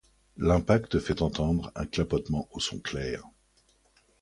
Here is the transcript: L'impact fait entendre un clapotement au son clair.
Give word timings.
L'impact 0.37 0.97
fait 0.99 1.21
entendre 1.21 1.71
un 1.75 1.85
clapotement 1.85 2.47
au 2.53 2.59
son 2.59 2.79
clair. 2.79 3.21